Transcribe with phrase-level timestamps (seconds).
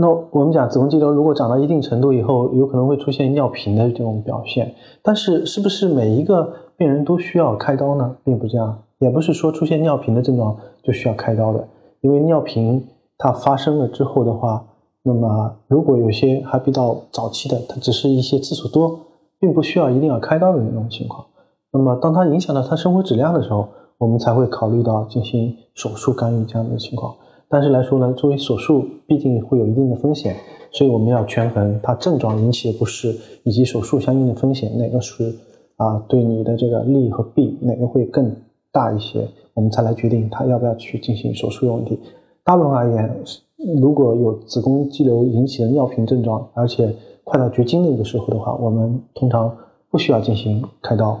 [0.00, 4.74] 那我们讲子宫肌瘤如果长到一定程度以后，有可能会出现尿频的这种表现。
[5.02, 8.16] 但是是不是每一个病人都需要开刀呢？
[8.24, 11.68] 并不这样，也不是说出现尿频的症状就需要开刀的。
[12.00, 12.82] 因为尿频
[13.18, 14.64] 它发生了之后的话，
[15.02, 18.98] 那么如果有些还比较早期的，它只是一些次数多，
[19.38, 21.26] 并不需要一定要开刀的那种情况。
[21.72, 27.14] 那么当它影响到他生活质量的时候，我们才会考虑到进行手术干预这样的情况。
[27.52, 30.36] 但是来说呢，作为手术，毕竟会有一定的风险，
[30.70, 35.34] 所以我们要权衡它症状引起的不适以及手术相应的风险，哪个是
[35.74, 38.32] 啊对你的这个利和弊，哪个会更
[38.70, 41.98] 大一些，我们才来决定他要不要去进行手术的问题。
[42.44, 43.16] 大部分而言，
[43.80, 49.52] 如果有子宫肌瘤引起的尿频症状，而且快到绝经那个时候的话，我们通常
[49.90, 51.20] 不需要进行开刀。